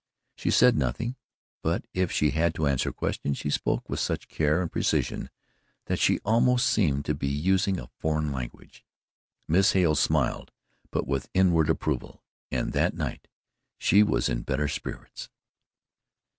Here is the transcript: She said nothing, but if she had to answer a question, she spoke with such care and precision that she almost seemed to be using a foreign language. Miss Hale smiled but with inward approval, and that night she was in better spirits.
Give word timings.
She 0.35 0.49
said 0.49 0.75
nothing, 0.75 1.15
but 1.61 1.85
if 1.93 2.11
she 2.11 2.31
had 2.31 2.55
to 2.55 2.65
answer 2.65 2.89
a 2.89 2.91
question, 2.91 3.35
she 3.35 3.51
spoke 3.51 3.87
with 3.87 3.99
such 3.99 4.29
care 4.29 4.59
and 4.59 4.71
precision 4.71 5.29
that 5.85 5.99
she 5.99 6.17
almost 6.25 6.65
seemed 6.65 7.05
to 7.05 7.13
be 7.13 7.27
using 7.27 7.79
a 7.79 7.91
foreign 7.99 8.31
language. 8.31 8.83
Miss 9.47 9.73
Hale 9.73 9.93
smiled 9.93 10.51
but 10.89 11.05
with 11.05 11.29
inward 11.35 11.69
approval, 11.69 12.23
and 12.49 12.73
that 12.73 12.95
night 12.95 13.27
she 13.77 14.01
was 14.01 14.27
in 14.27 14.41
better 14.41 14.67
spirits. 14.67 15.29